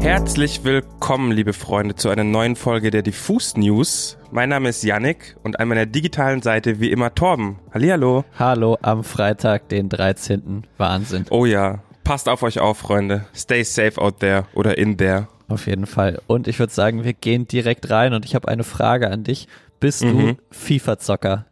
[0.00, 4.16] Herzlich willkommen, liebe Freunde, zu einer neuen Folge der Diffus News.
[4.30, 7.58] Mein Name ist Yannick und an meiner digitalen Seite wie immer Torben.
[7.72, 8.24] Hallihallo.
[8.38, 10.66] Hallo am Freitag, den 13.
[10.78, 11.26] Wahnsinn.
[11.30, 13.26] Oh ja, passt auf euch auf, Freunde.
[13.34, 15.28] Stay safe out there oder in there.
[15.48, 16.20] Auf jeden Fall.
[16.26, 19.48] Und ich würde sagen, wir gehen direkt rein und ich habe eine Frage an dich.
[19.80, 20.18] Bist Mhm.
[20.18, 21.44] du FIFA-Zocker?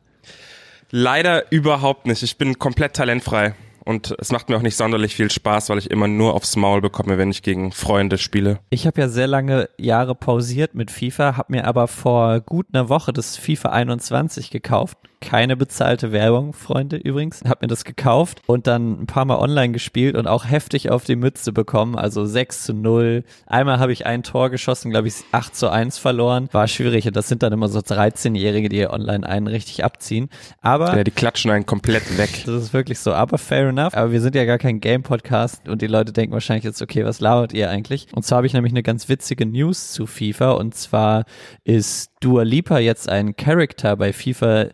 [0.90, 2.22] Leider überhaupt nicht.
[2.22, 3.54] Ich bin komplett talentfrei.
[3.84, 6.80] Und es macht mir auch nicht sonderlich viel Spaß, weil ich immer nur aufs Maul
[6.80, 8.60] bekomme, wenn ich gegen Freunde spiele.
[8.70, 12.88] Ich habe ja sehr lange Jahre pausiert mit FIFA, habe mir aber vor gut einer
[12.88, 14.98] Woche das FIFA 21 gekauft.
[15.20, 17.42] Keine bezahlte Werbung, Freunde übrigens.
[17.46, 21.04] Hab mir das gekauft und dann ein paar Mal online gespielt und auch heftig auf
[21.04, 21.96] die Mütze bekommen.
[21.96, 23.24] Also 6 zu 0.
[23.46, 26.48] Einmal habe ich ein Tor geschossen, glaube ich 8 zu 1 verloren.
[26.52, 30.28] War schwierig und das sind dann immer so 13-Jährige, die online einen richtig abziehen.
[30.60, 32.44] Aber Ja, die klatschen einen komplett weg.
[32.46, 33.94] das ist wirklich so, aber fair enough.
[33.94, 37.20] Aber wir sind ja gar kein Game-Podcast und die Leute denken wahrscheinlich jetzt, okay, was
[37.20, 38.06] labert ihr eigentlich?
[38.14, 41.24] Und zwar habe ich nämlich eine ganz witzige News zu FIFA und zwar
[41.64, 44.66] ist Dua Lipa jetzt ein Charakter bei FIFA,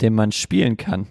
[0.00, 1.06] den man spielen kann.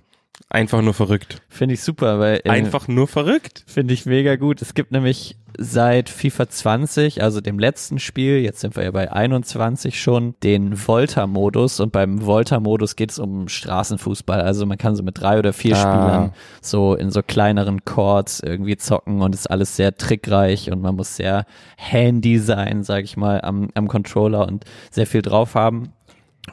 [0.52, 1.42] Einfach nur verrückt.
[1.48, 3.64] Finde ich super, weil äh, Einfach nur verrückt.
[3.68, 4.64] Finde ich mega gut.
[4.64, 9.12] Es gibt nämlich seit FIFA 20, also dem letzten Spiel, jetzt sind wir ja bei
[9.12, 11.80] 21 schon, den Volta-Modus.
[11.82, 14.42] Und beim Volta-Modus geht es um Straßenfußball.
[14.42, 15.80] Also man kann so mit drei oder vier Ah.
[15.80, 20.96] Spielern so in so kleineren Chords irgendwie zocken und ist alles sehr trickreich und man
[20.96, 21.46] muss sehr
[21.78, 25.94] handy sein, sag ich mal, am, am Controller und sehr viel drauf haben.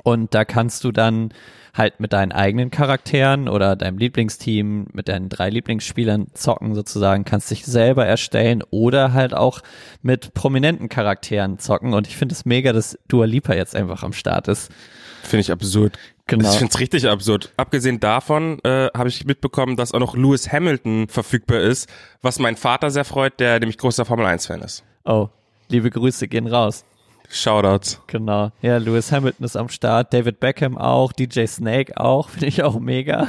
[0.02, 1.32] Und da kannst du dann
[1.74, 7.50] halt mit deinen eigenen Charakteren oder deinem Lieblingsteam, mit deinen drei Lieblingsspielern zocken sozusagen, kannst
[7.50, 9.60] dich selber erstellen oder halt auch
[10.02, 11.92] mit prominenten Charakteren zocken.
[11.92, 14.70] Und ich finde es mega, dass Dua Lipa jetzt einfach am Start ist.
[15.22, 15.98] Finde ich absurd.
[16.28, 16.50] Genau.
[16.50, 17.52] Ich finde es richtig absurd.
[17.56, 21.88] Abgesehen davon äh, habe ich mitbekommen, dass auch noch Lewis Hamilton verfügbar ist,
[22.22, 24.82] was mein Vater sehr freut, der nämlich großer Formel 1-Fan ist.
[25.04, 25.28] Oh,
[25.68, 26.84] liebe Grüße gehen raus.
[27.30, 28.00] Shoutouts.
[28.06, 28.50] Genau.
[28.62, 32.78] Ja, Lewis Hamilton ist am Start, David Beckham auch, DJ Snake auch, finde ich auch
[32.78, 33.28] mega.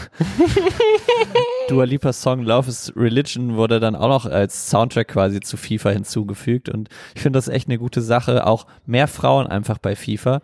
[1.67, 5.89] Dua Lipa's Song Love is Religion wurde dann auch noch als Soundtrack quasi zu FIFA
[5.91, 8.45] hinzugefügt und ich finde das echt eine gute Sache.
[8.47, 10.41] Auch mehr Frauen einfach bei FIFA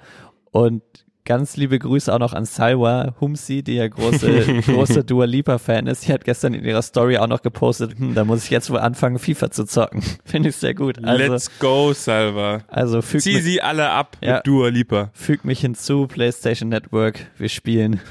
[0.52, 0.84] und
[1.26, 5.88] Ganz liebe Grüße auch noch an Salwa Humsi, die ja große, große Dua Lipa Fan
[5.88, 6.02] ist.
[6.02, 8.80] Sie hat gestern in ihrer Story auch noch gepostet, hm, da muss ich jetzt wohl
[8.80, 10.04] anfangen, FIFA zu zocken.
[10.26, 11.02] Finde ich sehr gut.
[11.04, 12.60] Also, Let's go, Salva.
[12.68, 14.36] also füg, Zieh mich, sie alle ab Ja.
[14.36, 15.12] mit Dua Lipa.
[15.14, 18.02] füg mich hinzu, PlayStation Network, wir spielen.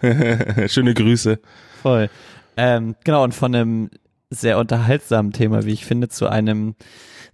[0.66, 1.38] Schöne Grüße.
[1.82, 2.08] Voll.
[2.56, 3.90] Ähm, genau, und von einem
[4.30, 6.76] sehr unterhaltsamen Thema, wie ich finde, zu einem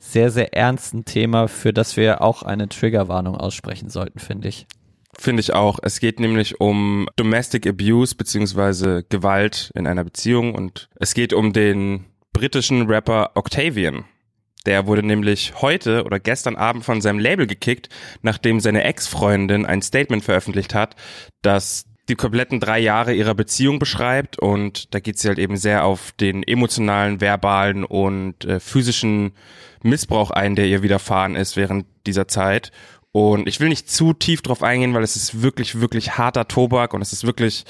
[0.01, 4.67] sehr, sehr ernsten Thema, für das wir auch eine Triggerwarnung aussprechen sollten, finde ich.
[5.19, 5.79] Finde ich auch.
[5.83, 11.53] Es geht nämlich um Domestic Abuse beziehungsweise Gewalt in einer Beziehung und es geht um
[11.53, 14.05] den britischen Rapper Octavian.
[14.67, 17.89] Der wurde nämlich heute oder gestern Abend von seinem Label gekickt,
[18.23, 20.97] nachdem seine Ex-Freundin ein Statement veröffentlicht hat,
[21.43, 25.85] das die kompletten drei Jahre ihrer Beziehung beschreibt und da geht sie halt eben sehr
[25.85, 29.33] auf den emotionalen, verbalen und äh, physischen
[29.83, 32.73] Missbrauch ein, der ihr widerfahren ist während dieser Zeit.
[33.13, 36.95] Und ich will nicht zu tief drauf eingehen, weil es ist wirklich, wirklich harter Tobak
[36.95, 37.65] und es ist wirklich,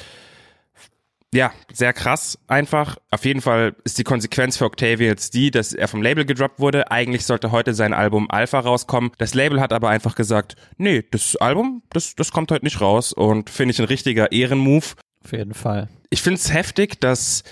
[1.32, 2.98] ja, sehr krass einfach.
[3.10, 6.60] Auf jeden Fall ist die Konsequenz für Octavia jetzt die, dass er vom Label gedroppt
[6.60, 6.90] wurde.
[6.90, 9.12] Eigentlich sollte heute sein Album Alpha rauskommen.
[9.16, 13.12] Das Label hat aber einfach gesagt, nee, das Album, das, das kommt heute nicht raus
[13.12, 14.96] und finde ich ein richtiger Ehrenmove.
[15.24, 15.88] Auf jeden Fall.
[16.10, 17.44] Ich finde es heftig, dass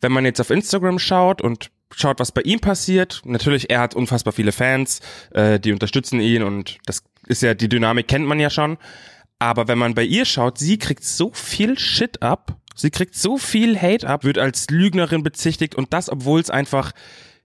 [0.00, 3.94] wenn man jetzt auf Instagram schaut und schaut, was bei ihm passiert, natürlich, er hat
[3.94, 5.00] unfassbar viele Fans,
[5.32, 8.78] äh, die unterstützen ihn und das ist ja, die Dynamik kennt man ja schon.
[9.38, 13.38] Aber wenn man bei ihr schaut, sie kriegt so viel Shit ab, sie kriegt so
[13.38, 16.92] viel Hate ab, wird als Lügnerin bezichtigt und das, obwohl es einfach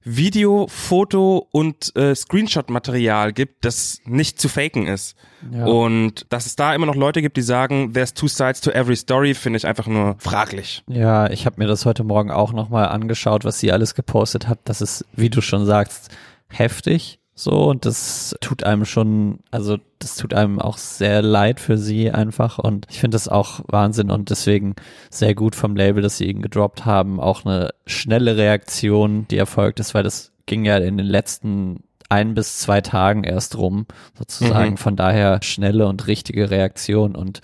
[0.04, 5.18] Video, Foto und äh, Screenshot-Material gibt, das nicht zu faken ist.
[5.52, 5.66] Ja.
[5.66, 8.96] Und dass es da immer noch Leute gibt, die sagen, there's two sides to every
[8.96, 10.84] story, finde ich einfach nur fraglich.
[10.88, 14.60] Ja, ich habe mir das heute Morgen auch nochmal angeschaut, was sie alles gepostet hat.
[14.66, 16.10] Das ist, wie du schon sagst,
[16.48, 21.78] heftig so und das tut einem schon, also das tut einem auch sehr leid für
[21.78, 24.76] sie einfach und ich finde das auch Wahnsinn und deswegen
[25.12, 27.20] sehr gut vom Label, dass sie ihn gedroppt haben.
[27.20, 32.34] Auch eine schnelle Reaktion, die erfolgt ist, weil das ging ja in den letzten ein
[32.34, 33.86] bis zwei Tagen erst rum,
[34.18, 34.72] sozusagen.
[34.72, 34.78] Mhm.
[34.78, 37.42] Von daher schnelle und richtige Reaktion und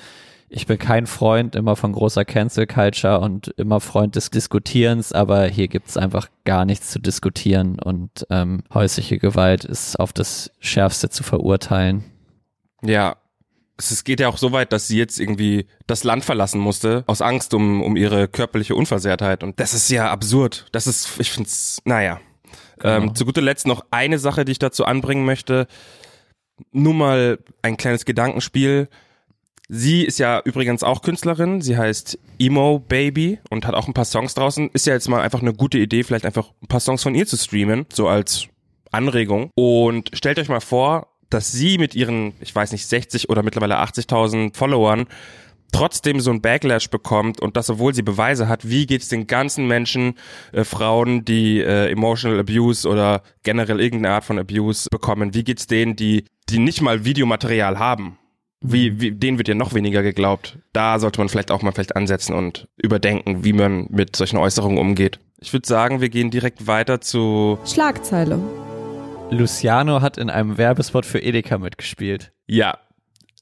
[0.55, 5.47] ich bin kein Freund immer von großer Cancel Culture und immer Freund des Diskutierens, aber
[5.47, 11.09] hier gibt's einfach gar nichts zu diskutieren und ähm, häusliche Gewalt ist auf das Schärfste
[11.09, 12.03] zu verurteilen.
[12.83, 13.17] Ja.
[13.75, 17.03] Es es geht ja auch so weit, dass sie jetzt irgendwie das Land verlassen musste,
[17.07, 19.43] aus Angst um, um ihre körperliche Unversehrtheit.
[19.43, 20.67] Und das ist ja absurd.
[20.71, 22.19] Das ist, ich find's, naja.
[22.77, 22.93] Genau.
[22.93, 25.65] Ähm, zu guter Letzt noch eine Sache, die ich dazu anbringen möchte.
[26.71, 28.89] Nur mal ein kleines Gedankenspiel.
[29.75, 31.59] Sie ist ja übrigens auch Künstlerin.
[31.61, 34.69] Sie heißt Emo Baby und hat auch ein paar Songs draußen.
[34.71, 37.25] Ist ja jetzt mal einfach eine gute Idee, vielleicht einfach ein paar Songs von ihr
[37.25, 38.45] zu streamen, so als
[38.91, 39.49] Anregung.
[39.55, 43.79] Und stellt euch mal vor, dass sie mit ihren, ich weiß nicht, 60 oder mittlerweile
[43.79, 45.07] 80.000 Followern
[45.71, 49.65] trotzdem so ein Backlash bekommt und das, obwohl sie Beweise hat, wie geht's den ganzen
[49.65, 50.19] Menschen,
[50.51, 55.65] äh, Frauen, die äh, Emotional Abuse oder generell irgendeine Art von Abuse bekommen, wie geht's
[55.65, 58.19] denen, die, die nicht mal Videomaterial haben?
[58.65, 60.57] Wie, wie, denen wird ja noch weniger geglaubt.
[60.71, 64.77] Da sollte man vielleicht auch mal vielleicht ansetzen und überdenken, wie man mit solchen Äußerungen
[64.77, 65.19] umgeht.
[65.39, 68.39] Ich würde sagen, wir gehen direkt weiter zu Schlagzeile.
[69.29, 72.31] Luciano hat in einem Werbespot für Edeka mitgespielt.
[72.47, 72.77] Ja,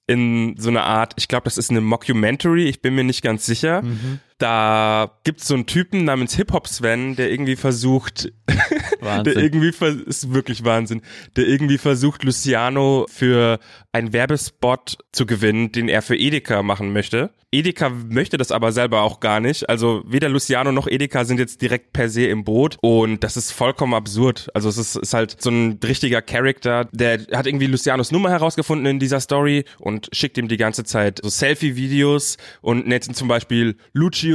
[0.08, 3.46] in so einer Art, ich glaube, das ist eine Mockumentary, ich bin mir nicht ganz
[3.46, 3.82] sicher.
[3.82, 4.20] Mhm.
[4.42, 8.34] Da gibt's so einen Typen namens Hip-Hop Sven, der irgendwie versucht,
[9.02, 9.72] der irgendwie
[10.08, 11.04] ist wirklich Wahnsinn,
[11.36, 13.60] der irgendwie versucht Luciano für
[13.92, 17.30] einen Werbespot zu gewinnen, den er für Edeka machen möchte.
[17.52, 19.70] Edeka möchte das aber selber auch gar nicht.
[19.70, 23.52] Also weder Luciano noch Edeka sind jetzt direkt per se im Boot und das ist
[23.52, 24.50] vollkommen absurd.
[24.56, 28.88] Also es ist, ist halt so ein richtiger Charakter, der hat irgendwie Lucianos Nummer herausgefunden
[28.88, 33.28] in dieser Story und schickt ihm die ganze Zeit so Selfie-Videos und nennt ihn zum
[33.28, 34.31] Beispiel Lucio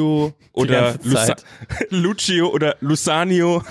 [0.52, 1.37] oder Lusa
[1.90, 3.62] Lucio oder Lusanio.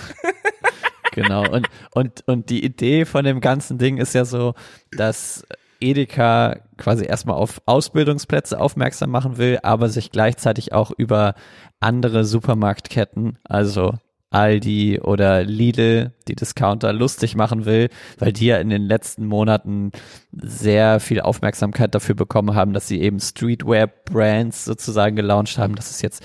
[1.11, 1.49] genau.
[1.49, 4.53] Und, und, und die Idee von dem ganzen Ding ist ja so,
[4.91, 5.45] dass
[5.79, 11.35] Edeka quasi erstmal auf Ausbildungsplätze aufmerksam machen will, aber sich gleichzeitig auch über
[11.79, 13.93] andere Supermarktketten, also
[14.35, 17.89] Aldi oder Lidl, die Discounter lustig machen will,
[18.19, 19.91] weil die ja in den letzten Monaten
[20.33, 25.75] sehr viel Aufmerksamkeit dafür bekommen haben, dass sie eben Streetwear-Brands sozusagen gelauncht haben.
[25.75, 26.21] Das ist jetzt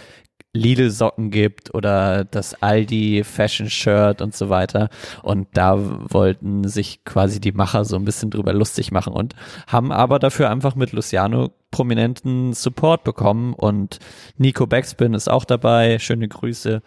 [0.53, 4.89] Lidl-Socken gibt oder das Aldi Fashion-Shirt und so weiter.
[5.23, 5.79] Und da
[6.11, 9.37] wollten sich quasi die Macher so ein bisschen drüber lustig machen und
[9.69, 14.01] haben aber dafür einfach mit Luciano prominenten Support bekommen und
[14.37, 16.01] Nico Backspin ist auch dabei.
[16.01, 16.83] Schöne Grüße.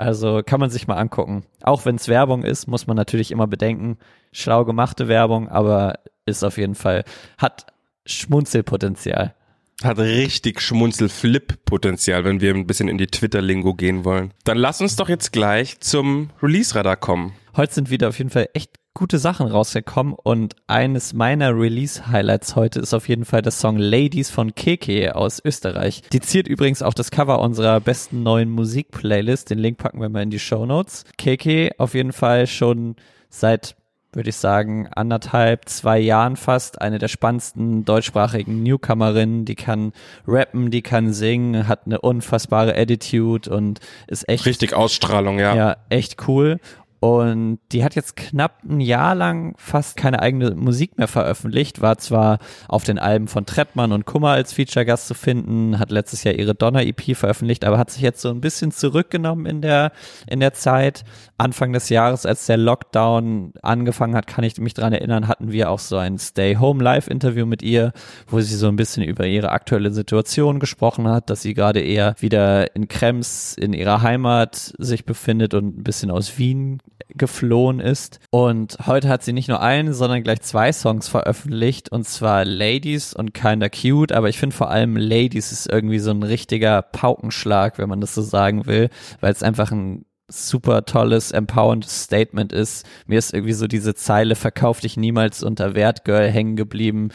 [0.00, 1.44] Also kann man sich mal angucken.
[1.62, 3.98] Auch wenn es Werbung ist, muss man natürlich immer bedenken,
[4.32, 7.04] schlau gemachte Werbung, aber ist auf jeden Fall,
[7.36, 7.66] hat
[8.06, 9.34] Schmunzelpotenzial
[9.82, 14.34] hat richtig Schmunzel-Flip-Potenzial, wenn wir ein bisschen in die Twitter-Lingo gehen wollen.
[14.44, 17.32] Dann lass uns doch jetzt gleich zum Release-Radar kommen.
[17.56, 22.80] Heute sind wieder auf jeden Fall echt gute Sachen rausgekommen und eines meiner Release-Highlights heute
[22.80, 26.02] ist auf jeden Fall der Song Ladies von Keke aus Österreich.
[26.12, 29.50] Die ziert übrigens auch das Cover unserer besten neuen Musik-Playlist.
[29.50, 31.04] Den Link packen wir mal in die Show Notes.
[31.18, 32.96] Keke auf jeden Fall schon
[33.28, 33.76] seit
[34.12, 39.44] würde ich sagen, anderthalb, zwei Jahren fast eine der spannendsten deutschsprachigen Newcomerinnen.
[39.44, 39.92] Die kann
[40.26, 43.78] rappen, die kann singen, hat eine unfassbare Attitude und
[44.08, 44.46] ist echt.
[44.46, 45.54] Richtig Ausstrahlung, ja.
[45.54, 46.58] Ja, echt cool.
[47.00, 51.96] Und die hat jetzt knapp ein Jahr lang fast keine eigene Musik mehr veröffentlicht, war
[51.96, 52.38] zwar
[52.68, 56.54] auf den Alben von Trettmann und Kummer als Feature-Gast zu finden, hat letztes Jahr ihre
[56.54, 59.92] Donner-EP veröffentlicht, aber hat sich jetzt so ein bisschen zurückgenommen in der,
[60.28, 61.04] in der Zeit.
[61.38, 65.70] Anfang des Jahres, als der Lockdown angefangen hat, kann ich mich dran erinnern, hatten wir
[65.70, 67.92] auch so ein Stay-Home-Live-Interview mit ihr,
[68.26, 72.14] wo sie so ein bisschen über ihre aktuelle Situation gesprochen hat, dass sie gerade eher
[72.18, 78.20] wieder in Krems in ihrer Heimat sich befindet und ein bisschen aus Wien geflohen ist.
[78.30, 83.14] Und heute hat sie nicht nur einen, sondern gleich zwei Songs veröffentlicht und zwar Ladies
[83.14, 87.78] und Kinda Cute, aber ich finde vor allem Ladies ist irgendwie so ein richtiger Paukenschlag,
[87.78, 88.90] wenn man das so sagen will,
[89.20, 92.86] weil es einfach ein super tolles, empowerendes Statement ist.
[93.06, 97.10] Mir ist irgendwie so diese Zeile, verkauf dich niemals unter Wert, Girl, hängen geblieben.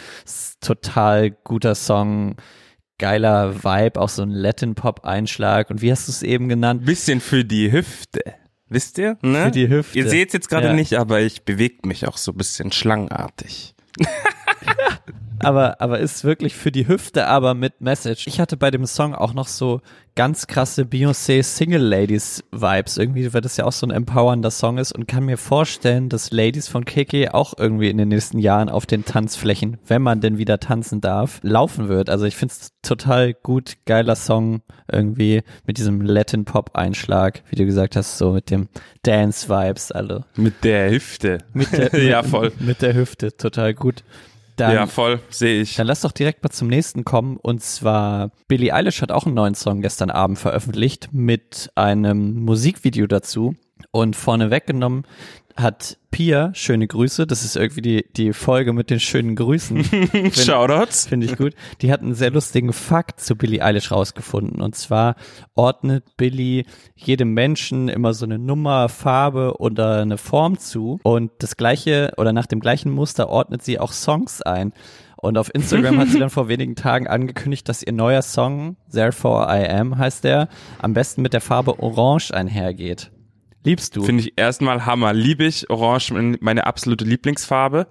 [0.59, 2.35] Total guter Song
[2.97, 5.69] geiler Vibe, auch so ein Latin-Pop-Einschlag.
[5.69, 6.85] Und wie hast du es eben genannt?
[6.85, 8.21] Bisschen für die Hüfte.
[8.67, 9.17] Wisst ihr?
[9.21, 9.45] Ne?
[9.45, 9.97] Für die Hüfte.
[9.97, 10.73] Ihr seht es jetzt gerade ja.
[10.73, 13.75] nicht, aber ich bewege mich auch so ein bisschen schlangenartig.
[15.39, 18.27] aber, aber ist wirklich für die Hüfte, aber mit Message.
[18.27, 19.81] Ich hatte bei dem Song auch noch so
[20.15, 22.97] ganz krasse Beyoncé Single Ladies Vibes.
[22.97, 26.31] Irgendwie, weil das ja auch so ein empowernder Song ist und kann mir vorstellen, dass
[26.31, 30.37] Ladies von Keke auch irgendwie in den nächsten Jahren auf den Tanzflächen, wenn man denn
[30.37, 32.09] wieder tanzen darf, laufen wird.
[32.09, 37.55] Also ich finde es total gut, geiler Song irgendwie mit diesem Latin Pop Einschlag, wie
[37.55, 38.69] du gesagt hast, so mit dem
[39.03, 40.23] Dance Vibes, also.
[40.35, 41.39] Mit der Hüfte.
[41.53, 42.53] Mit der, ja, voll.
[42.59, 44.03] Mit der Hüfte, total gut.
[44.55, 45.75] Dann, ja, voll, sehe ich.
[45.75, 47.37] Dann lass doch direkt mal zum nächsten kommen.
[47.37, 53.07] Und zwar, Billie Eilish hat auch einen neuen Song gestern Abend veröffentlicht mit einem Musikvideo
[53.07, 53.55] dazu.
[53.95, 55.05] Und vorne weggenommen,
[55.55, 59.85] hat Pia, schöne Grüße, das ist irgendwie die, die Folge mit den schönen Grüßen.
[60.33, 61.07] Shoutouts.
[61.07, 61.53] Finde ich gut.
[61.79, 64.61] Die hat einen sehr lustigen Fakt zu Billie Eilish rausgefunden.
[64.61, 65.15] Und zwar
[65.53, 66.65] ordnet Billie
[66.97, 70.99] jedem Menschen immer so eine Nummer, Farbe oder eine Form zu.
[71.03, 74.73] Und das gleiche oder nach dem gleichen Muster ordnet sie auch Songs ein.
[75.15, 79.45] Und auf Instagram hat sie dann vor wenigen Tagen angekündigt, dass ihr neuer Song, Therefore
[79.47, 80.49] I Am heißt der,
[80.79, 83.11] am besten mit der Farbe Orange einhergeht.
[83.65, 84.03] Liebst du?
[84.03, 85.13] Finde ich erstmal Hammer.
[85.13, 85.69] Liebe ich.
[85.69, 87.87] Orange, meine absolute Lieblingsfarbe.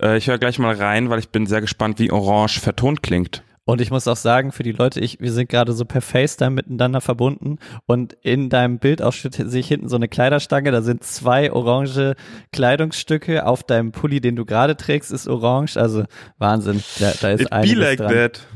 [0.00, 3.42] Äh, ich höre gleich mal rein, weil ich bin sehr gespannt, wie Orange vertont klingt.
[3.68, 6.52] Und ich muss auch sagen, für die Leute, ich, wir sind gerade so per FaceTime
[6.52, 11.52] miteinander verbunden und in deinem Bildausschnitt sehe ich hinten so eine Kleiderstange, da sind zwei
[11.52, 12.14] orange
[12.50, 16.04] Kleidungsstücke, auf deinem Pulli, den du gerade trägst, ist orange, also
[16.38, 18.14] Wahnsinn, da, da ist It einiges be like dran.
[18.14, 18.46] that.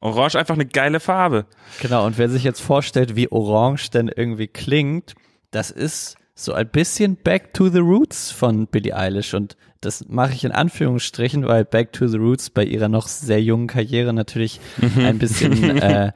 [0.00, 1.46] Orange einfach eine geile Farbe.
[1.80, 5.14] Genau, und wer sich jetzt vorstellt, wie orange denn irgendwie klingt,
[5.50, 10.32] das ist so ein bisschen Back to the Roots von Billie Eilish und das mache
[10.32, 14.60] ich in Anführungsstrichen, weil Back to the Roots bei ihrer noch sehr jungen Karriere natürlich
[14.96, 16.12] ein bisschen äh,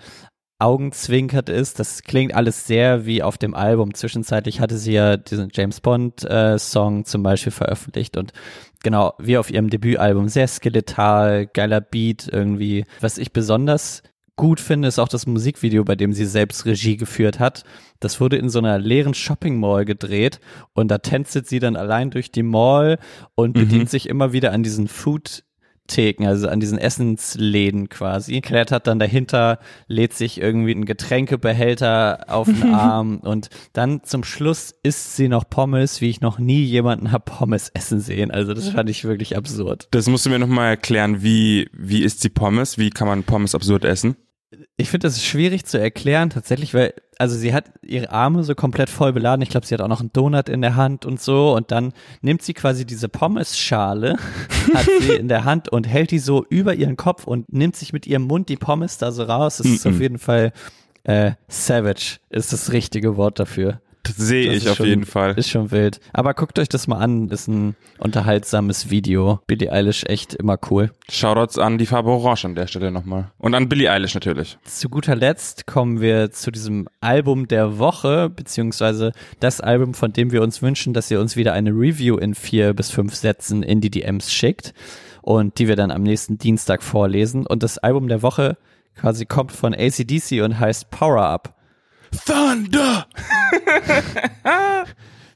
[0.59, 1.79] augenzwinkert ist.
[1.79, 3.95] Das klingt alles sehr wie auf dem Album.
[3.95, 8.33] Zwischenzeitlich hatte sie ja diesen James Bond äh, Song zum Beispiel veröffentlicht und
[8.83, 12.85] genau wie auf ihrem Debütalbum sehr skeletal, geiler Beat irgendwie.
[13.01, 14.03] Was ich besonders
[14.37, 17.65] gut finde, ist auch das Musikvideo, bei dem sie selbst Regie geführt hat.
[18.01, 20.41] Das wurde in so einer leeren Shopping Mall gedreht
[20.73, 22.99] und da tänzelt sie dann allein durch die Mall
[23.35, 25.45] und bedient sich immer wieder an diesen Food
[25.87, 32.47] Theken, also an diesen Essensläden quasi, klettert dann dahinter, lädt sich irgendwie einen Getränkebehälter auf
[32.47, 37.13] den Arm und dann zum Schluss isst sie noch Pommes, wie ich noch nie jemanden
[37.13, 38.31] hab Pommes essen sehen.
[38.31, 39.89] Also das fand ich wirklich absurd.
[39.91, 42.79] Das musst du mir nochmal erklären, wie, wie ist die Pommes?
[42.79, 44.17] Wie kann man Pommes absurd essen?
[44.77, 48.91] Ich finde das schwierig zu erklären tatsächlich, weil also sie hat ihre Arme so komplett
[48.91, 49.43] voll beladen.
[49.43, 51.93] Ich glaube, sie hat auch noch einen Donut in der Hand und so und dann
[52.23, 54.17] nimmt sie quasi diese Pommesschale,
[54.75, 57.93] hat sie in der Hand und hält die so über ihren Kopf und nimmt sich
[57.93, 59.59] mit ihrem Mund die Pommes da so raus.
[59.59, 60.53] Das ist auf jeden Fall
[61.05, 63.81] äh, savage ist das richtige Wort dafür.
[64.17, 65.33] Sehe ich auf schon- jeden Fall.
[65.39, 66.01] Ist schon wild.
[66.13, 67.29] Aber guckt euch das mal an.
[67.31, 69.41] Ist ein unterhaltsames Video.
[69.47, 70.91] Billie Eilish echt immer cool.
[71.11, 73.31] Shoutouts an die Farbe Orange an der Stelle nochmal.
[73.39, 74.59] Und an Billie Eilish natürlich.
[74.65, 80.33] Zu guter Letzt kommen wir zu diesem Album der Woche, beziehungsweise das Album, von dem
[80.33, 83.81] wir uns wünschen, dass ihr uns wieder eine Review in vier bis fünf Sätzen in
[83.81, 84.75] die DMs schickt
[85.23, 87.47] und die wir dann am nächsten Dienstag vorlesen.
[87.47, 88.57] Und das Album der Woche
[88.97, 91.55] quasi kommt von ACDC und heißt Power Up.
[92.25, 93.07] Thunder!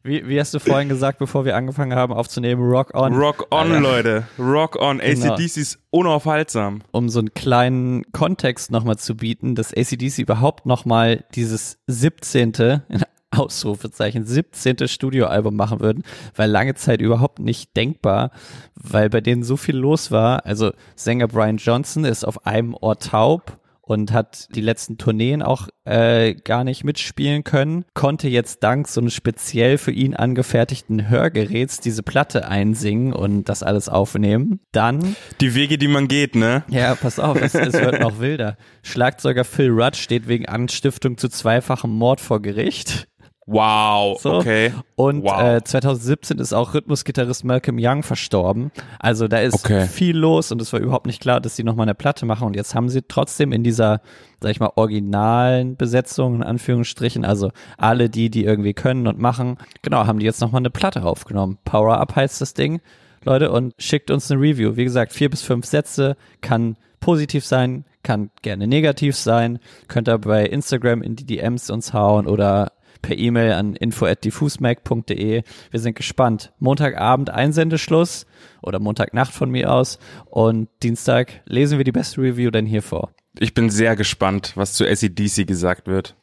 [0.04, 2.62] Wie, wie hast du vorhin gesagt, bevor wir angefangen haben aufzunehmen?
[2.62, 3.12] Rock on.
[3.14, 3.80] Rock on, Alter.
[3.80, 4.26] Leute.
[4.38, 5.00] Rock on.
[5.00, 5.34] Genau.
[5.34, 6.82] ACDC ist unaufhaltsam.
[6.92, 12.52] um so einen kleinen Kontext nochmal zu bieten, dass ACDC überhaupt nochmal dieses 17.
[12.88, 14.88] in Ausrufezeichen 17.
[14.88, 16.04] Studioalbum machen würden,
[16.34, 18.30] weil lange Zeit überhaupt nicht denkbar,
[18.74, 20.46] weil bei denen so viel los war.
[20.46, 23.58] Also Sänger Brian Johnson ist auf einem Ohr taub
[23.88, 29.00] und hat die letzten Tourneen auch äh, gar nicht mitspielen können, konnte jetzt dank so
[29.00, 34.60] eines speziell für ihn angefertigten Hörgeräts diese Platte einsingen und das alles aufnehmen.
[34.72, 36.64] Dann Die Wege, die man geht, ne?
[36.68, 38.58] ja, pass auf, es, es wird noch wilder.
[38.82, 43.08] Schlagzeuger Phil Rudd steht wegen Anstiftung zu zweifachem Mord vor Gericht.
[43.50, 44.20] Wow.
[44.20, 44.34] So.
[44.34, 44.74] Okay.
[44.94, 45.40] Und Wow.
[45.42, 48.70] äh, 2017 ist auch Rhythmusgitarrist Malcolm Young verstorben.
[48.98, 49.86] Also da ist Okay.
[49.86, 52.46] viel los und es war überhaupt nicht klar, dass sie nochmal eine Platte machen.
[52.46, 54.02] Und jetzt haben sie trotzdem in dieser,
[54.40, 59.56] sag ich mal, originalen Besetzung, in Anführungsstrichen, also alle die, die irgendwie können und machen,
[59.82, 61.58] genau, haben die jetzt nochmal eine Platte aufgenommen.
[61.64, 62.80] Power Up heißt das Ding.
[63.24, 64.76] Leute, und schickt uns eine Review.
[64.76, 69.58] Wie gesagt, vier bis fünf Sätze, kann positiv sein, kann gerne negativ sein.
[69.88, 75.42] Könnt ihr bei Instagram in die DMs uns hauen oder per E-Mail an info@diffusmac.de.
[75.70, 76.52] Wir sind gespannt.
[76.58, 78.26] Montagabend Einsendeschluss
[78.62, 83.10] oder Montagnacht von mir aus und Dienstag lesen wir die beste Review dann hier vor.
[83.38, 86.16] Ich bin sehr gespannt, was zu ACDC gesagt wird.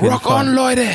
[0.00, 0.48] Rock Fall.
[0.48, 0.86] on, Leute!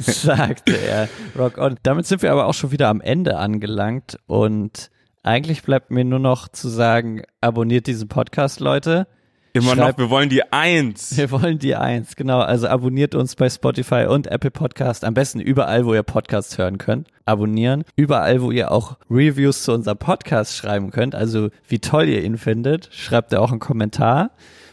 [0.00, 1.08] sagte er.
[1.36, 1.76] Rock on.
[1.82, 4.90] Damit sind wir aber auch schon wieder am Ende angelangt und
[5.22, 9.06] eigentlich bleibt mir nur noch zu sagen, abonniert diesen Podcast, Leute.
[9.52, 11.16] Immer Schreib- noch, wir wollen die Eins.
[11.16, 12.38] Wir wollen die eins, genau.
[12.40, 15.04] Also abonniert uns bei Spotify und Apple Podcast.
[15.04, 17.08] Am besten überall, wo ihr Podcasts hören könnt.
[17.24, 17.84] Abonnieren.
[17.96, 21.14] Überall, wo ihr auch Reviews zu unserem Podcast schreiben könnt.
[21.14, 22.88] Also wie toll ihr ihn findet.
[22.92, 24.30] Schreibt ihr auch einen Kommentar.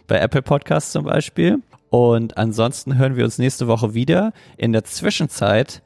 [0.07, 1.59] Bei Apple Podcasts zum Beispiel.
[1.89, 4.31] Und ansonsten hören wir uns nächste Woche wieder.
[4.57, 5.81] In der Zwischenzeit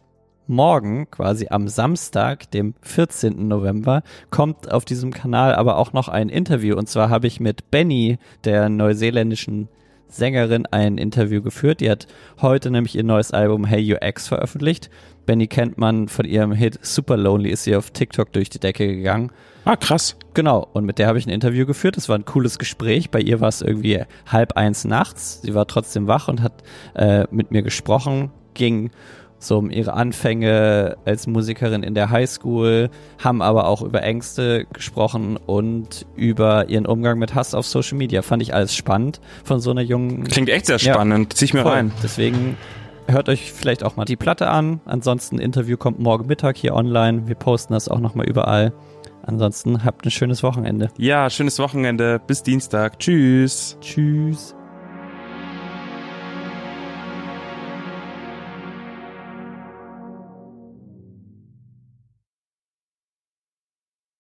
[0.52, 3.48] morgen, quasi am Samstag, dem 14.
[3.48, 6.76] November, kommt auf diesem Kanal aber auch noch ein Interview.
[6.76, 9.70] Und zwar habe ich mit Benny, der neuseeländischen
[10.08, 11.80] Sängerin ein Interview geführt.
[11.80, 12.06] Die hat
[12.42, 14.90] heute nämlich ihr neues Album Hey You Ex veröffentlicht.
[15.26, 18.88] Benny kennt man von ihrem Hit Super Lonely, ist sie auf TikTok durch die Decke
[18.88, 19.32] gegangen.
[19.64, 20.18] Ah, krass.
[20.34, 21.96] Genau, und mit der habe ich ein Interview geführt.
[21.96, 23.10] Das war ein cooles Gespräch.
[23.12, 25.42] Bei ihr war es irgendwie halb eins nachts.
[25.44, 26.64] Sie war trotzdem wach und hat
[26.96, 28.92] äh, mit mir gesprochen, ging
[29.44, 32.90] so um ihre Anfänge als Musikerin in der Highschool,
[33.22, 38.22] haben aber auch über Ängste gesprochen und über ihren Umgang mit Hass auf Social Media.
[38.22, 40.24] Fand ich alles spannend von so einer jungen.
[40.26, 41.34] Klingt echt sehr spannend.
[41.34, 41.72] Ja, Zieh ich mir voll.
[41.72, 41.92] rein.
[42.04, 42.56] Deswegen
[43.08, 44.80] hört euch vielleicht auch mal die Platte an.
[44.86, 47.28] Ansonsten Interview kommt morgen Mittag hier online.
[47.28, 48.74] Wir posten das auch nochmal überall.
[49.24, 50.90] Ansonsten habt ein schönes Wochenende.
[50.98, 52.20] Ja, schönes Wochenende.
[52.26, 53.00] Bis Dienstag.
[53.00, 53.78] Tschüss.
[53.82, 54.56] Tschüss.